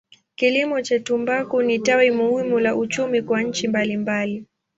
Kilimo 0.35 0.81
cha 0.81 0.99
tumbaku 0.99 1.61
ni 1.61 1.79
tawi 1.79 2.11
muhimu 2.11 2.59
la 2.59 2.75
uchumi 2.75 3.21
kwa 3.21 3.41
nchi 3.41 3.67
mbalimbali. 3.67 4.45